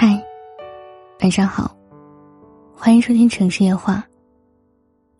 [0.00, 0.16] 嗨，
[1.22, 1.76] 晚上好，
[2.72, 4.06] 欢迎收听城市夜话。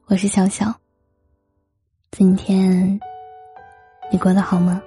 [0.07, 0.73] 我是小小。
[2.13, 2.89] 今天
[4.13, 4.81] 你过得好吗？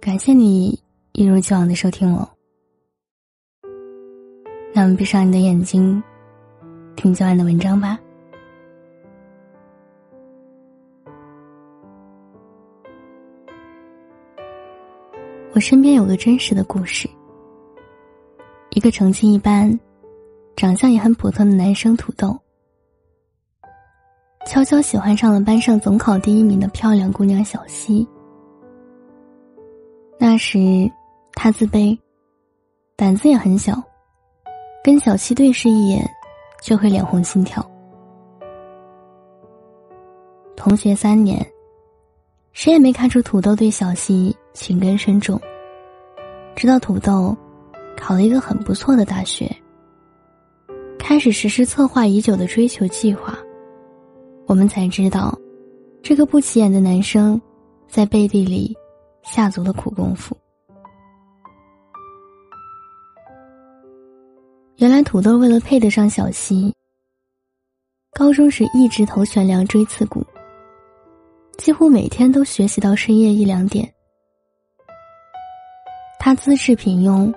[0.00, 0.80] 感谢你
[1.14, 2.30] 一如既往的收听我。
[4.72, 6.00] 那么，闭上你的眼睛，
[6.94, 7.98] 听今晚的文章吧。
[15.58, 17.10] 我身边有个真实的故事。
[18.70, 19.68] 一个成绩一般、
[20.54, 22.38] 长相也很普通的男生土豆，
[24.46, 28.06] 悄悄喜欢上了班上总考第一名的漂亮姑娘小西。
[30.16, 30.88] 那时，
[31.32, 31.98] 他自卑，
[32.94, 33.82] 胆子也很小，
[34.84, 36.08] 跟小西对视一眼，
[36.62, 37.68] 就会脸红心跳。
[40.54, 41.44] 同学三年。
[42.58, 45.40] 谁也没看出土豆对小西情根深重。
[46.56, 47.36] 直到土豆
[47.96, 49.48] 考了一个很不错的大学，
[50.98, 53.38] 开始实施策划已久的追求计划，
[54.44, 55.38] 我们才知道，
[56.02, 57.40] 这个不起眼的男生
[57.86, 58.76] 在背地里
[59.22, 60.36] 下足了苦功夫。
[64.78, 66.74] 原来土豆为了配得上小西，
[68.14, 70.26] 高中时一直头悬梁锥刺股。
[71.58, 73.92] 几乎每天都学习到深夜一两点。
[76.18, 77.34] 他资质平庸，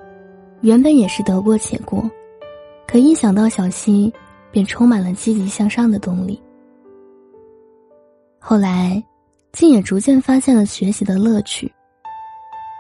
[0.62, 2.10] 原本也是得过且过，
[2.88, 4.14] 可一想到小溪，
[4.52, 6.42] 便充满了积极向上的动力。
[8.40, 9.04] 后来，
[9.52, 11.72] 竟也逐渐发现了学习的乐趣。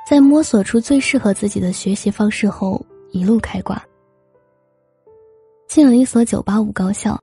[0.08, 3.81] 在摸索出最适合自己的学习方式后，一路开挂，
[5.67, 7.20] 进了一所九八五高校，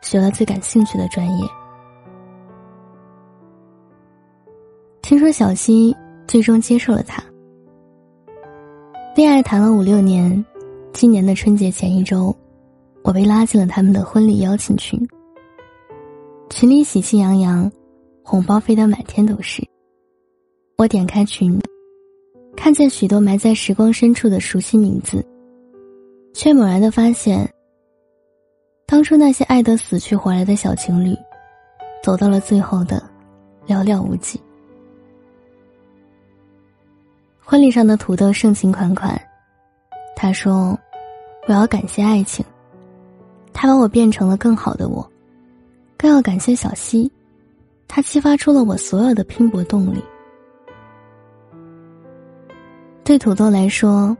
[0.00, 1.46] 学了最感兴趣的专业。
[5.02, 5.94] 听说小西
[6.28, 7.22] 最终接受了他，
[9.16, 10.42] 恋爱谈了五六年，
[10.92, 12.34] 今年的春节前一周，
[13.02, 14.98] 我被拉进了他们的婚礼邀请群。
[16.50, 17.70] 群里喜气洋洋，
[18.22, 19.60] 红包飞得满天都是。
[20.78, 21.60] 我点开群，
[22.56, 25.22] 看见许多埋在时光深处的熟悉名字，
[26.32, 27.52] 却猛然的发现，
[28.86, 31.12] 当初那些爱得死去活来的小情侣，
[32.04, 33.02] 走到了最后的
[33.66, 34.40] 寥寥无几。
[37.52, 39.20] 婚礼上的土豆盛情款款，
[40.16, 40.74] 他说
[41.46, 42.42] ：“我要感谢爱情，
[43.52, 45.06] 他把我变成了更好的我；
[45.98, 47.12] 更要感谢小溪，
[47.86, 50.02] 他激发出了我所有的拼搏动力。”
[53.04, 54.16] 对土豆来说，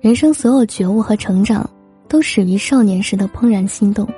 [0.00, 1.68] 人生所有觉悟和成长，
[2.08, 4.08] 都始于少年时的怦然心动，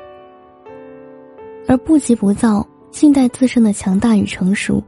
[1.67, 4.81] 而不急不躁、静待自身的强大与成熟。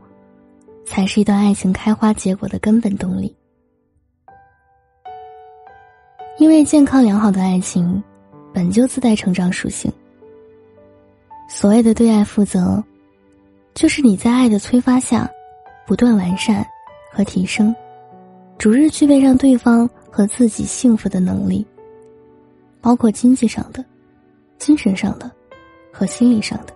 [0.86, 3.36] 才是一段爱情开花结果的根本动力。
[6.38, 8.02] 因为健康良好的爱情，
[8.54, 9.92] 本就自带成长属性。
[11.48, 12.82] 所谓的对爱负责，
[13.74, 15.30] 就是你在爱的催发下，
[15.86, 16.66] 不断完善
[17.10, 17.74] 和提升，
[18.58, 21.66] 逐日具备让对方和自己幸福的能力，
[22.80, 23.82] 包括经济上的、
[24.58, 25.30] 精神上的
[25.90, 26.75] 和心理上的。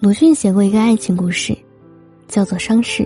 [0.00, 1.54] 鲁迅写过一个爱情故事，
[2.26, 3.02] 叫做《伤逝》，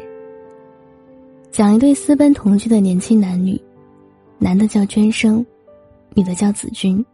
[1.50, 3.60] 讲一对私奔同居的年轻男女，
[4.38, 5.44] 男的叫娟生，
[6.10, 7.04] 女的叫子君，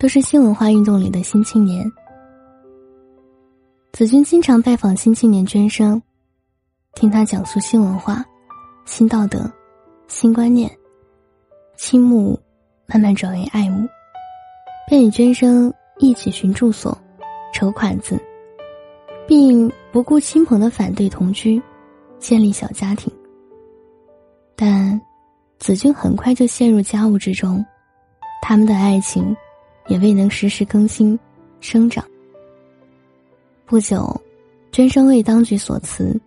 [0.00, 1.88] 都是新文化运动里的新青年。
[3.92, 6.02] 子君经常拜访新青年娟生，
[6.94, 8.24] 听他讲述新文化、
[8.84, 9.48] 新道德、
[10.08, 10.68] 新观念，
[11.76, 12.36] 倾慕
[12.86, 13.86] 慢慢转为爱慕，
[14.88, 16.98] 便与娟生一起寻住所、
[17.54, 18.20] 筹款子。
[19.26, 21.60] 并不顾亲朋的反对同居，
[22.18, 23.12] 建立小家庭。
[24.56, 25.00] 但
[25.58, 27.64] 子君很快就陷入家务之中，
[28.42, 29.34] 他们的爱情
[29.88, 31.18] 也未能实时更新
[31.60, 32.04] 生长。
[33.64, 34.20] 不久，
[34.70, 36.20] 娟生为当局所辞，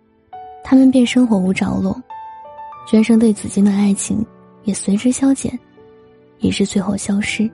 [0.64, 2.00] 他们便生活无着落。
[2.86, 4.24] 娟生对子君的爱情
[4.64, 5.58] 也随之消减，
[6.38, 7.48] 以致最后消失。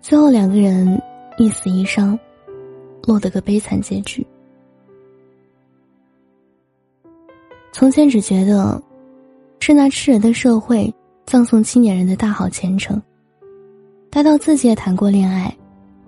[0.00, 1.00] 最后两个人
[1.38, 2.18] 一死一伤。
[3.08, 4.24] 落得个悲惨结局。
[7.72, 8.82] 从前只觉得，
[9.60, 10.94] 是那吃人的社会
[11.24, 13.00] 葬送青年人的大好前程。
[14.10, 15.56] 待到自己也谈过恋爱，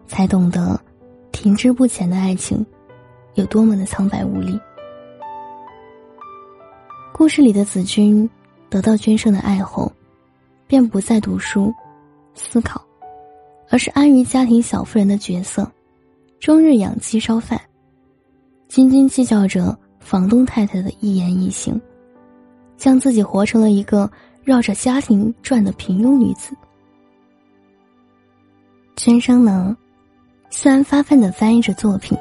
[0.07, 0.79] 才懂得，
[1.33, 2.65] 停滞不前的爱情，
[3.33, 4.61] 有多么的苍白无力。
[7.15, 8.29] 故事里的子君，
[8.69, 9.91] 得到君生的爱后，
[10.67, 11.73] 便不再读书、
[12.35, 12.85] 思考，
[13.71, 15.67] 而是安于家庭小妇人的角色。
[16.41, 17.61] 终日养鸡烧饭，
[18.67, 21.79] 斤斤计较着房东太太的一言一行，
[22.79, 24.11] 将自己活成了一个
[24.43, 26.57] 绕着家庭转的平庸女子。
[28.97, 29.77] 娟生呢，
[30.49, 32.17] 虽然发奋的翻译着作品，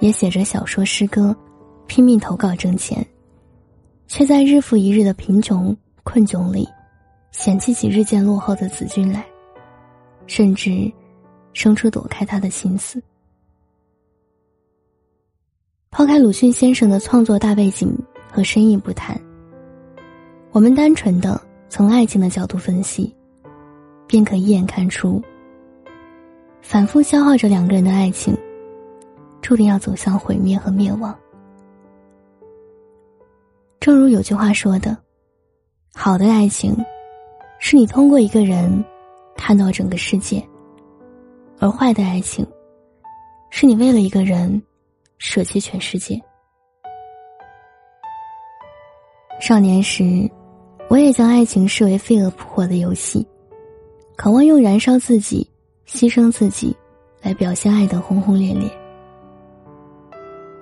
[0.00, 1.34] 也写着小说诗歌，
[1.86, 3.06] 拼命投稿挣钱，
[4.08, 6.68] 却在日复一日的贫穷困窘里，
[7.30, 9.24] 嫌弃起日渐落后的子君来，
[10.26, 10.92] 甚至
[11.52, 13.00] 生出躲开他的心思。
[15.94, 17.96] 抛开鲁迅先生的创作大背景
[18.28, 19.16] 和深意不谈，
[20.50, 23.14] 我们单纯的从爱情的角度分析，
[24.04, 25.22] 便可一眼看出，
[26.60, 28.36] 反复消耗着两个人的爱情，
[29.40, 31.16] 注定要走向毁灭和灭亡。
[33.78, 34.98] 正如有句话说的
[35.94, 36.76] ：“好的爱情，
[37.60, 38.84] 是你通过一个人
[39.36, 40.42] 看到整个世界；
[41.60, 42.44] 而坏的爱情，
[43.50, 44.60] 是你为了一个人。”
[45.18, 46.20] 舍弃全世界。
[49.40, 50.30] 少年时，
[50.88, 53.26] 我也将爱情视为飞蛾扑火的游戏，
[54.16, 55.48] 渴望用燃烧自己、
[55.86, 56.74] 牺牲自己
[57.20, 58.70] 来表现爱的轰轰烈烈。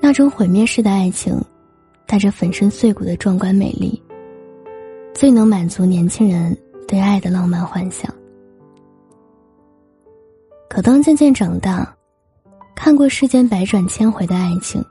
[0.00, 1.38] 那种毁灭式的爱情，
[2.06, 4.02] 带着粉身碎骨的壮观美丽，
[5.14, 6.56] 最能满足年轻人
[6.88, 8.12] 对爱的浪漫幻想。
[10.68, 11.94] 可当渐渐长大，
[12.74, 14.84] 看过世间百转千回的爱情，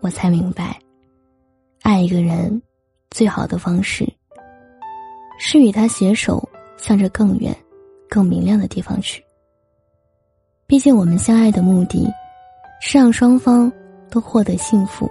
[0.00, 0.78] 我才明白，
[1.82, 2.60] 爱一个人
[3.10, 4.06] 最好的方式，
[5.38, 6.46] 是与他携手
[6.76, 7.56] 向着更远、
[8.08, 9.24] 更明亮的地方去。
[10.66, 12.06] 毕竟，我们相爱的目的，
[12.80, 13.72] 是让双方
[14.10, 15.10] 都获得幸福，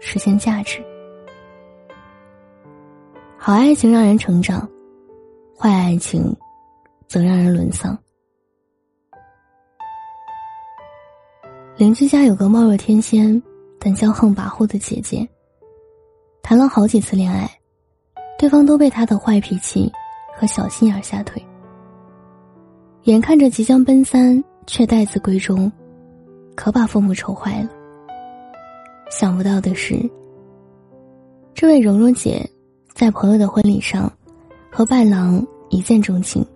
[0.00, 0.82] 实现价值。
[3.36, 4.66] 好爱情让人成长，
[5.58, 6.34] 坏爱情
[7.06, 7.98] 则让人沦丧。
[11.76, 13.42] 邻居家有个貌若天仙
[13.80, 15.28] 但骄横跋扈的姐姐，
[16.40, 17.50] 谈了好几次恋爱，
[18.38, 19.90] 对方都被她的坏脾气
[20.36, 21.44] 和小心眼吓退。
[23.02, 25.70] 眼看着即将奔三，却待字闺中，
[26.54, 27.68] 可把父母愁坏了。
[29.10, 29.98] 想不到的是，
[31.54, 32.48] 这位蓉蓉姐
[32.94, 34.10] 在朋友的婚礼上
[34.70, 36.46] 和伴郎一见钟情，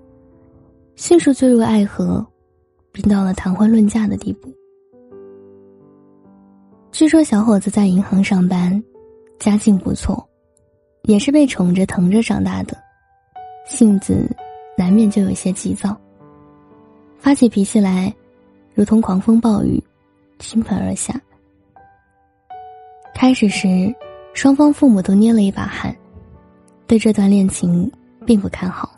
[0.95, 2.25] 迅速坠入爱河，
[2.93, 4.49] 并到了谈婚论嫁的地步。
[6.99, 8.83] 据说小伙子在银行上班，
[9.39, 10.29] 家境不错，
[11.03, 12.77] 也是被宠着疼着长大的，
[13.65, 14.29] 性子
[14.77, 15.97] 难免就有些急躁。
[17.21, 18.13] 发起脾气来，
[18.75, 19.81] 如同狂风暴雨，
[20.41, 21.15] 倾盆而下。
[23.15, 23.95] 开始时，
[24.35, 25.97] 双方父母都捏了一把汗，
[26.89, 27.89] 对这段恋情
[28.27, 28.91] 并不看好。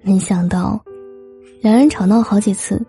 [0.00, 0.82] 没想到，
[1.60, 2.82] 两人吵闹好几次，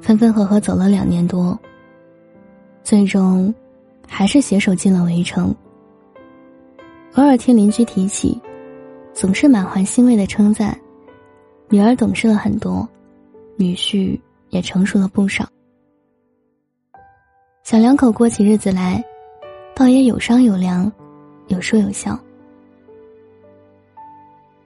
[0.00, 1.60] 分分合合走了两年多。
[2.82, 3.54] 最终，
[4.06, 5.54] 还是携手进了围城。
[7.14, 8.40] 偶尔听邻居提起，
[9.12, 10.78] 总是满怀欣慰的称赞
[11.68, 12.88] ：“女儿懂事了很多，
[13.56, 14.18] 女婿
[14.48, 15.48] 也成熟了不少。”
[17.62, 19.04] 小两口过起日子来，
[19.74, 20.90] 倒也有商有量，
[21.48, 22.18] 有说有笑。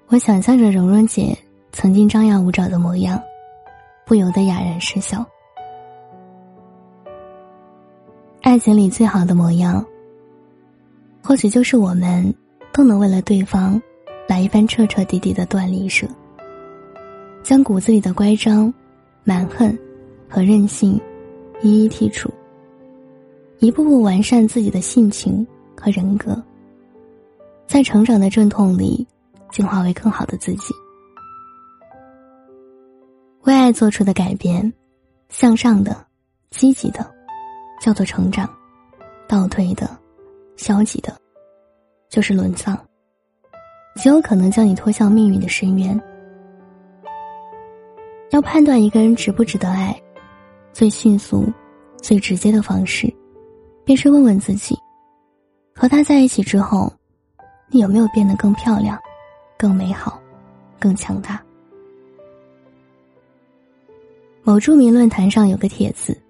[0.08, 1.36] 我想象着蓉蓉姐
[1.72, 3.20] 曾经张牙舞爪的模样，
[4.06, 5.26] 不由得哑然失笑。
[8.44, 9.82] 爱情里最好的模样，
[11.22, 12.32] 或许就是我们
[12.74, 13.80] 都能为了对方，
[14.28, 16.06] 来一番彻彻底底的断离舍，
[17.42, 18.72] 将骨子里的乖张、
[19.24, 19.74] 蛮横
[20.28, 21.00] 和任性
[21.62, 22.30] 一一剔除，
[23.60, 26.40] 一步步完善自己的性情和人格，
[27.66, 29.06] 在成长的阵痛里，
[29.50, 30.74] 进化为更好的自己。
[33.44, 34.70] 为爱做出的改变，
[35.30, 35.96] 向上的、
[36.50, 37.13] 积极的。
[37.80, 38.48] 叫做成长，
[39.28, 39.88] 倒退的、
[40.56, 41.14] 消极的，
[42.08, 42.78] 就是沦丧，
[43.96, 46.00] 极有可能将你拖向命运的深渊。
[48.30, 49.94] 要判断一个人值不值得爱，
[50.72, 51.46] 最迅速、
[52.00, 53.12] 最直接的方式，
[53.84, 54.76] 便是问问自己：
[55.74, 56.92] 和他在一起之后，
[57.68, 58.98] 你有没有变得更漂亮、
[59.58, 60.20] 更美好、
[60.80, 61.40] 更强大？
[64.42, 66.20] 某著名论坛上有个帖子。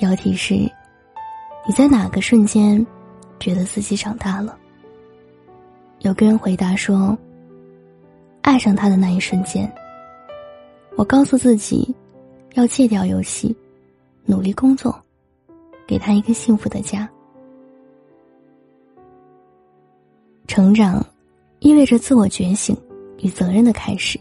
[0.00, 2.84] 标题是：你在哪个瞬间
[3.38, 4.58] 觉得自己长大了？
[5.98, 7.14] 有个人回答说
[8.40, 9.70] ：“爱上他的那一瞬间，
[10.96, 11.94] 我告诉自己
[12.54, 13.54] 要戒掉游戏，
[14.24, 14.98] 努力工作，
[15.86, 17.06] 给他一个幸福的家。
[20.46, 21.04] 成长
[21.58, 22.74] 意味着自我觉醒
[23.18, 24.18] 与责任的开始。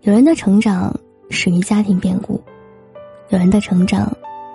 [0.00, 0.92] 有人的成长
[1.30, 2.42] 始于家庭变故，
[3.28, 4.12] 有人的成长。”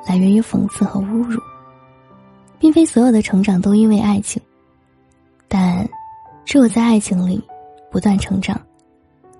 [0.08, 1.42] 来源于讽刺和侮辱，
[2.60, 4.42] 并非所有的成长都因为爱情，
[5.48, 5.88] 但
[6.46, 7.44] 只有在爱情里
[7.92, 8.60] 不断成长，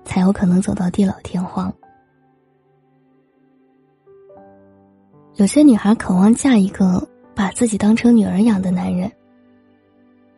[0.04, 1.72] 才有可能走到地老天荒。
[5.36, 9.10] 有些女孩渴望嫁一个把自己当成女儿养的男人，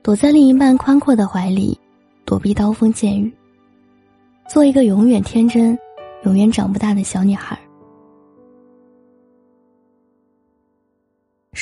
[0.03, 1.79] 躲在另一半宽阔的怀里，
[2.25, 3.33] 躲避刀锋剑雨，
[4.49, 5.79] 做一个永远天真、
[6.25, 7.59] 永远长不大的小女孩。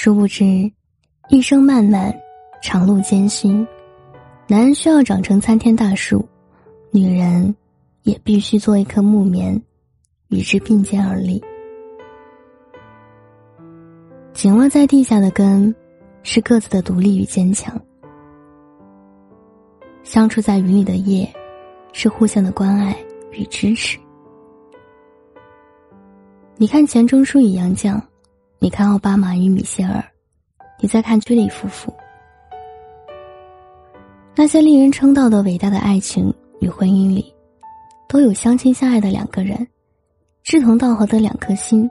[0.06, 0.44] 殊不知，
[1.30, 2.16] 一生漫漫，
[2.62, 3.66] 长路艰辛，
[4.46, 6.25] 男人需要长成参天大树，
[6.92, 7.52] 女人
[8.04, 9.60] 也必须做一棵木棉，
[10.28, 11.42] 与之并肩而立。
[14.32, 15.75] 紧握在地下的根，
[16.22, 17.75] 是各自的独立与坚强；
[20.04, 21.28] 相处在云里的叶，
[21.92, 22.96] 是互相的关爱
[23.32, 23.98] 与支持。
[26.56, 28.00] 你看钱钟书与杨绛。
[28.58, 30.02] 你看奥巴马与米歇尔，
[30.80, 31.92] 你在看居里夫妇。
[34.34, 37.34] 那些令人称道的伟大的爱情与婚姻里，
[38.08, 39.66] 都有相亲相爱的两个人，
[40.42, 41.88] 志同道合的两颗心，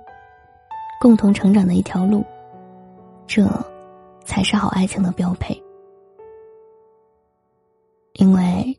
[0.99, 2.25] 共同成长的一条路。
[3.27, 3.47] 这，
[4.23, 5.59] 才是好爱情的标配。
[8.13, 8.75] 因为，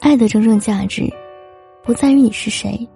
[0.00, 1.02] 爱的真正价值，
[1.82, 2.88] 不在于你是谁，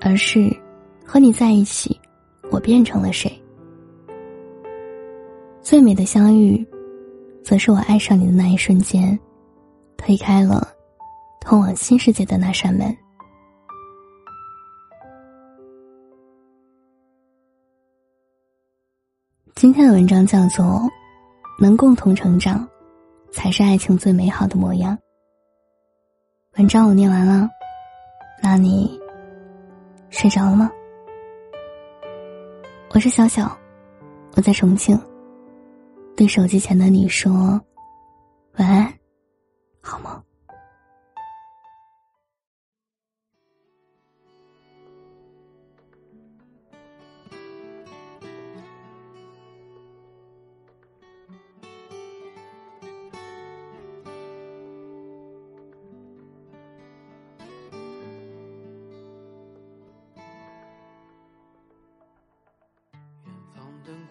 [0.00, 0.56] 而是
[1.04, 2.00] 和你在一起。
[2.50, 3.30] 我变成了谁？
[5.60, 6.64] 最美的相遇，
[7.42, 9.18] 则是我爱上你的那一瞬间，
[9.96, 10.68] 推开了
[11.40, 12.96] 通往新世界的那扇门。
[19.54, 20.64] 今天的文章叫做
[21.58, 22.68] 《能共同成长，
[23.32, 24.96] 才是爱情最美好的模样》。
[26.58, 27.48] 文章我念完了，
[28.42, 29.00] 那你
[30.10, 30.70] 睡着了吗？
[32.94, 33.50] 我是小小，
[34.36, 34.96] 我在重庆。
[36.16, 37.32] 对手机前的你说
[38.56, 38.94] 晚安，
[39.80, 40.22] 好梦。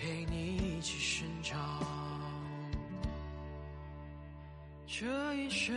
[0.00, 1.58] 陪你一起生长，
[4.86, 5.76] 这一生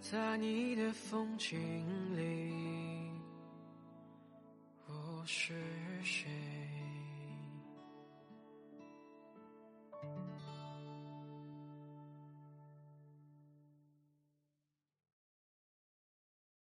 [0.00, 1.60] 在你的风景
[2.16, 2.52] 里。
[4.88, 5.54] 我是
[6.02, 6.28] 谁？